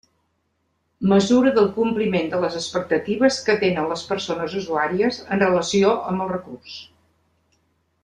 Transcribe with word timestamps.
Mesura 1.11 1.51
del 1.57 1.69
compliment 1.75 2.31
de 2.31 2.39
les 2.45 2.57
expectatives 2.61 3.39
que 3.51 3.59
tenen 3.67 3.93
les 3.93 4.07
persones 4.15 4.59
usuàries 4.65 5.23
en 5.37 5.47
relació 5.47 5.97
amb 6.11 6.27
el 6.29 6.37
recurs. 6.37 6.83